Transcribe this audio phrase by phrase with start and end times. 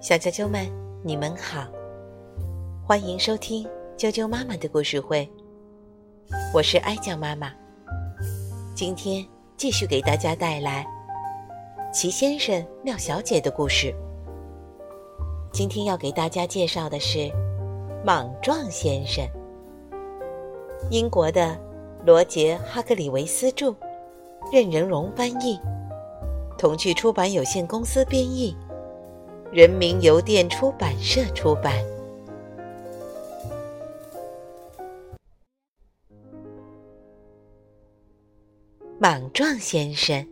[0.00, 0.66] 小啾啾们，
[1.04, 1.68] 你们好，
[2.84, 3.64] 欢迎收听
[3.96, 5.30] 啾啾妈妈的故事会。
[6.52, 7.52] 我是哀酱妈妈，
[8.74, 9.24] 今天
[9.56, 10.84] 继续给大家带来
[11.92, 13.94] 齐先生、妙小姐的故事。
[15.52, 17.18] 今天要给大家介绍的是
[18.04, 19.24] 《莽撞先生》，
[20.90, 21.56] 英国的
[22.04, 23.72] 罗杰·哈格里维斯著，
[24.52, 25.60] 任仁荣翻译。
[26.60, 28.54] 童趣出版有限公司编译，
[29.50, 31.72] 人民邮电出版社出版。
[38.98, 40.28] 莽撞先生，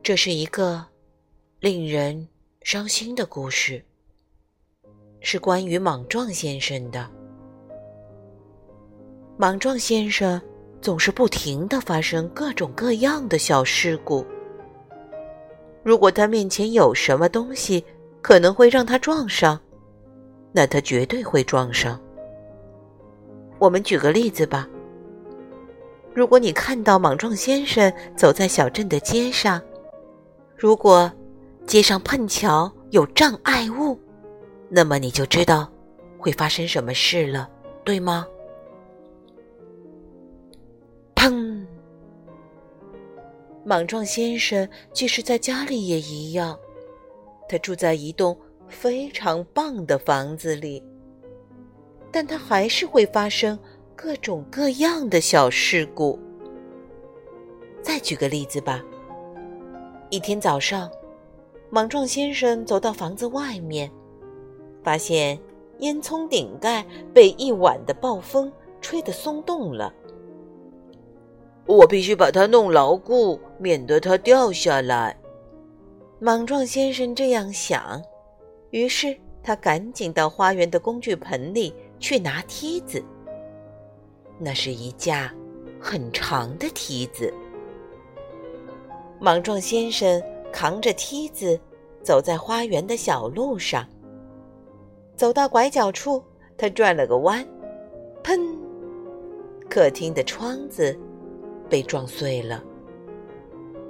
[0.00, 0.86] 这是一个
[1.58, 2.28] 令人
[2.62, 3.84] 伤心的故事，
[5.18, 7.10] 是关于莽撞先生的。
[9.36, 10.40] 莽撞先生。
[10.84, 14.22] 总是不停的发生各种各样的小事故。
[15.82, 17.82] 如果他面前有什么东西
[18.20, 19.58] 可能会让他撞上，
[20.52, 21.98] 那他绝对会撞上。
[23.58, 24.68] 我们举个例子吧。
[26.12, 29.58] 如果你看到莽撞先生走在小镇的街上，
[30.54, 31.10] 如果
[31.66, 33.98] 街上碰巧有障碍物，
[34.68, 35.66] 那么你就知道
[36.18, 37.48] 会发生什么事了，
[37.84, 38.26] 对吗？
[41.24, 41.64] 砰！
[43.64, 46.58] 莽撞先生即使在家里也一样，
[47.48, 48.36] 他住在一栋
[48.68, 50.84] 非常棒的房子里，
[52.12, 53.58] 但他还是会发生
[53.96, 56.18] 各种各样的小事故。
[57.80, 58.84] 再举个例子吧。
[60.10, 60.90] 一天早上，
[61.70, 63.90] 莽撞先生走到房子外面，
[64.82, 65.38] 发现
[65.78, 68.52] 烟囱顶盖被一晚的暴风
[68.82, 69.90] 吹得松动了。
[71.66, 75.16] 我必须把它弄牢固，免得它掉下来。
[76.18, 78.02] 莽撞先生这样想，
[78.70, 83.02] 于是他赶紧到花园的工具盆里去拿梯子。
[84.38, 85.32] 那是一架
[85.80, 87.32] 很长的梯子。
[89.18, 90.22] 莽撞先生
[90.52, 91.58] 扛着梯子
[92.02, 93.86] 走在花园的小路上，
[95.16, 96.22] 走到拐角处，
[96.58, 97.46] 他转了个弯，
[98.22, 98.54] 砰！
[99.68, 100.98] 客厅的窗子。
[101.68, 102.62] 被撞碎了！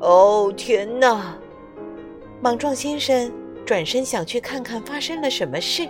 [0.00, 1.36] 哦天哪！
[2.40, 3.32] 莽撞先生
[3.66, 5.82] 转身想去看看发生了什么事。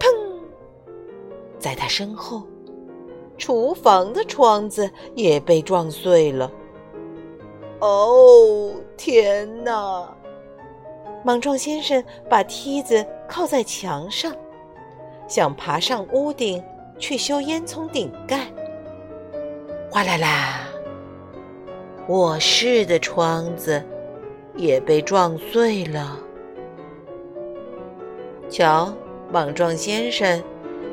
[0.00, 0.40] 砰！
[1.58, 2.42] 在他身后，
[3.36, 6.50] 厨房的窗子也被撞碎了。
[7.80, 10.12] 哦天哪！
[11.24, 14.34] 莽撞先生把梯子靠在墙上，
[15.28, 16.62] 想爬上屋顶
[16.98, 18.46] 去修烟囱顶盖。
[19.90, 20.68] 哗啦啦！
[22.08, 23.82] 卧室的窗子
[24.54, 26.18] 也被撞碎了。
[28.50, 28.92] 瞧，
[29.32, 30.42] 莽撞先生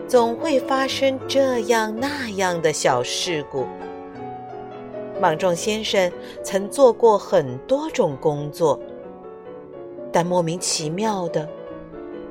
[0.07, 3.65] 总会发生这样那样的小事故。
[5.19, 8.79] 莽撞先生曾做过很多种工作，
[10.11, 11.47] 但莫名其妙的，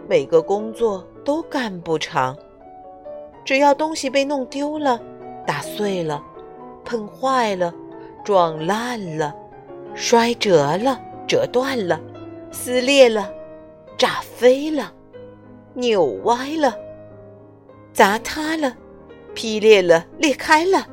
[0.08, 2.36] 每个工作都干不长。
[3.44, 4.98] 只要东西被弄丢了、
[5.46, 6.22] 打碎了、
[6.84, 7.72] 碰坏了。
[8.24, 9.36] 撞烂了，
[9.94, 12.00] 摔折了，折断了，
[12.50, 13.30] 撕裂了，
[13.98, 14.90] 炸飞了，
[15.74, 16.74] 扭歪了，
[17.92, 18.74] 砸塌了，
[19.34, 20.86] 劈裂了，裂开了，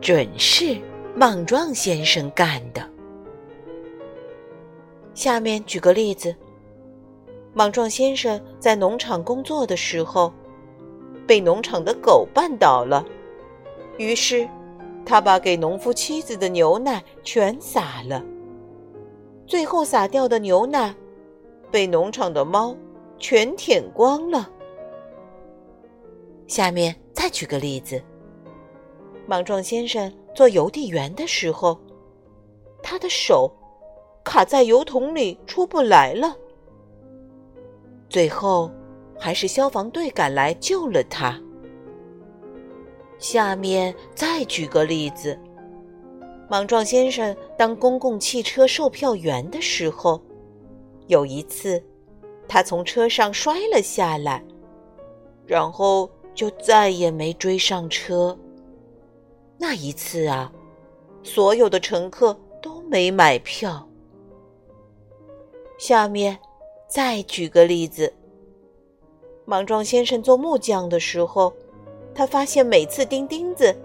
[0.00, 0.76] 准是
[1.14, 2.82] 莽撞先生干的。
[5.14, 6.34] 下面举个例子：
[7.54, 10.34] 莽撞先生在农场工作的时候，
[11.24, 13.06] 被农场的狗绊倒了，
[13.96, 14.48] 于是。
[15.06, 18.22] 他把给农夫妻子的牛奶全洒了，
[19.46, 20.92] 最后洒掉的牛奶
[21.70, 22.76] 被农场的猫
[23.16, 24.50] 全舔光了。
[26.48, 28.02] 下面再举个例子：
[29.26, 31.78] 莽撞先生做邮递员的时候，
[32.82, 33.50] 他的手
[34.24, 36.36] 卡在油桶里出不来了，
[38.08, 38.68] 最后
[39.16, 41.40] 还是消防队赶来救了他。
[43.18, 45.38] 下面再举个例子：
[46.48, 50.20] 莽撞先生当公共汽车售票员的时候，
[51.06, 51.82] 有一次，
[52.46, 54.44] 他从车上摔了下来，
[55.46, 58.38] 然后就再也没追上车。
[59.58, 60.52] 那一次啊，
[61.22, 63.88] 所有的乘客都没买票。
[65.78, 66.38] 下面
[66.86, 68.12] 再举个例子：
[69.46, 71.52] 莽撞先生做木匠的时候。
[72.16, 73.76] 他发现每次钉钉子，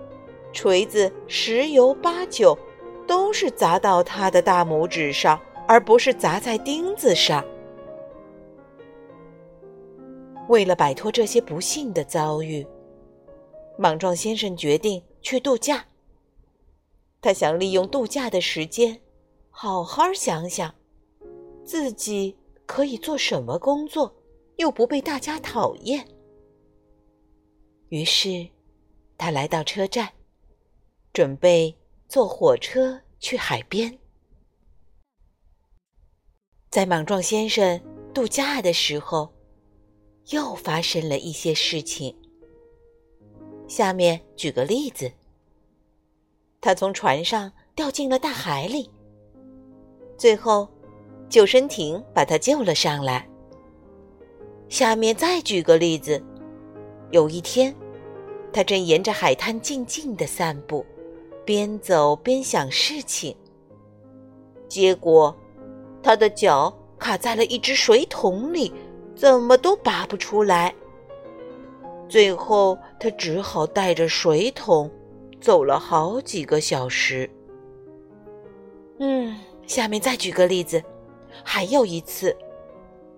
[0.54, 2.58] 锤子十有八九
[3.06, 5.38] 都是砸到他的大拇指上，
[5.68, 7.44] 而不是砸在钉子上。
[10.48, 12.66] 为了摆脱这些不幸的遭遇，
[13.78, 15.84] 莽撞先生决定去度假。
[17.22, 19.02] 他想利用度假的时间，
[19.50, 20.74] 好好想想
[21.66, 22.36] 自己
[22.66, 24.16] 可以做什么工作，
[24.56, 26.08] 又不被大家讨厌。
[27.92, 28.48] 于是，
[29.18, 30.14] 他来到车站，
[31.12, 31.76] 准备
[32.08, 34.00] 坐火车去海边。
[36.70, 37.82] 在莽撞先生
[38.14, 39.30] 度假的时候，
[40.30, 42.16] 又发生了一些事情。
[43.68, 45.12] 下面举个例子。
[46.62, 48.90] 他从船上掉进了大海里，
[50.18, 50.66] 最后，
[51.28, 53.28] 救生艇把他救了上来。
[54.70, 56.24] 下面再举个例子：
[57.12, 57.76] 有一天，
[58.54, 60.86] 他正沿着海滩静静的散步，
[61.46, 63.36] 边走边想事情。
[64.68, 65.36] 结果，
[66.04, 68.74] 他的脚卡在了一只水桶里，
[69.16, 70.74] 怎么都拔不出来。
[72.08, 74.90] 最后，他只好带着水桶。
[75.42, 77.28] 走了好几个小时。
[79.00, 80.84] 嗯，下面再举个例子，
[81.44, 82.38] 还有一次，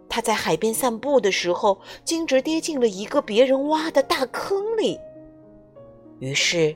[0.08, 4.98] 他在海边散步的时候，径直跌进了一个别人挖的大坑里。
[6.24, 6.74] 于是，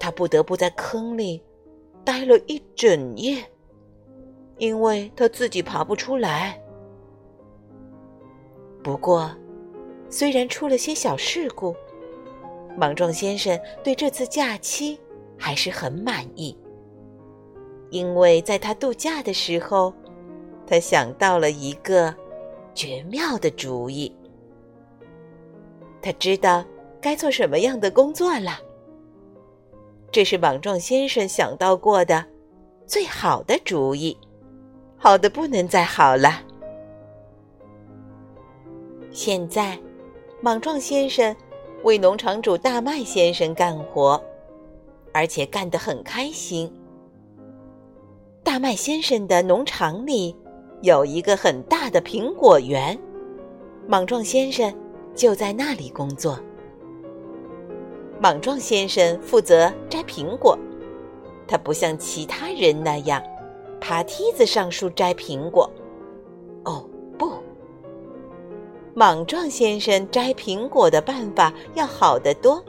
[0.00, 1.42] 他不得不在坑里
[2.02, 3.44] 待了一整夜，
[4.56, 6.58] 因为他自己爬不出来。
[8.82, 9.30] 不过，
[10.08, 11.76] 虽然出了些小事故。
[12.74, 14.98] 莽撞先生对这次假期
[15.36, 16.56] 还是很满意，
[17.90, 19.92] 因为在他度假的时候，
[20.66, 22.14] 他想到了一个
[22.74, 24.10] 绝妙的主意。
[26.00, 26.64] 他知道
[27.02, 28.58] 该做什么样的工作了。
[30.10, 32.24] 这是莽撞先生想到过的
[32.86, 34.16] 最好的主意，
[34.96, 36.40] 好的不能再好了。
[39.10, 39.78] 现在，
[40.40, 41.36] 莽撞先生。
[41.84, 44.22] 为农场主大麦先生干活，
[45.12, 46.72] 而且干得很开心。
[48.44, 50.36] 大麦先生的农场里
[50.80, 52.96] 有一个很大的苹果园，
[53.88, 54.72] 莽撞先生
[55.12, 56.38] 就在那里工作。
[58.22, 60.56] 莽撞先生负责摘苹果，
[61.44, 63.20] 他不像其他人那样
[63.80, 65.68] 爬梯子上树摘苹果。
[66.64, 66.88] 哦。
[67.18, 67.32] 不
[68.94, 72.62] 莽撞先生摘苹果的办法要好得多，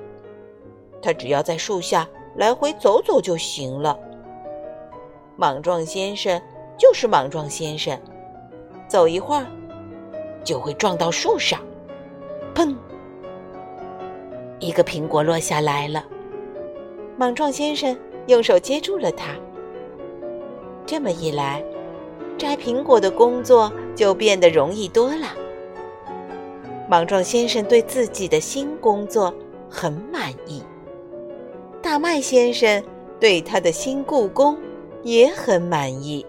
[0.99, 3.95] 他只要在树下来回走走就行了。
[5.35, 6.41] 莽撞先生
[6.79, 7.95] 就是莽撞先生，
[8.87, 9.45] 走一会儿
[10.43, 11.61] 就会撞到树上，
[12.55, 12.75] 砰！
[14.63, 16.05] 一个苹果落下来了。
[17.17, 17.95] 莽撞先生
[18.27, 19.35] 用手接住了它。
[20.85, 21.63] 这么一来，
[22.37, 25.27] 摘苹果的工作就变得容易多了。
[26.89, 29.33] 莽撞先生对自己的新工作
[29.69, 30.61] 很满意，
[31.81, 32.83] 大麦先生
[33.19, 34.57] 对他的新故宫
[35.03, 36.25] 也很满意。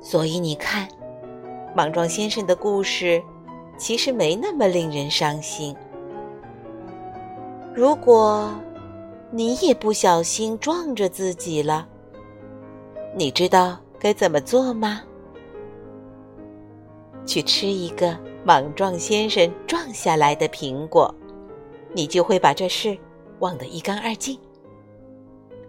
[0.00, 0.88] 所以你看，
[1.74, 3.22] 莽撞先生的故事
[3.78, 5.74] 其实没那么令人伤心。
[7.76, 8.50] 如果
[9.30, 11.86] 你也不小心撞着自己了，
[13.14, 15.02] 你知道该怎么做吗？
[17.26, 21.14] 去吃一个莽撞先生撞下来的苹果，
[21.92, 22.96] 你就会把这事
[23.40, 24.38] 忘得一干二净。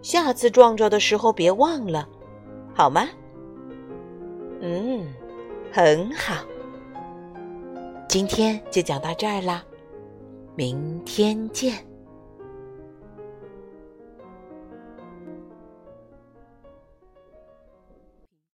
[0.00, 2.08] 下次撞着的时候别忘了，
[2.74, 3.06] 好吗？
[4.62, 5.06] 嗯，
[5.70, 6.42] 很好。
[8.08, 9.62] 今天就讲到这儿啦，
[10.56, 11.86] 明天见。